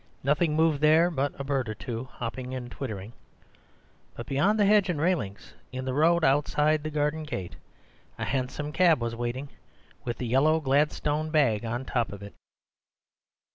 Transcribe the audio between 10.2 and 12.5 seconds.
yellow Gladstone bag on top of it.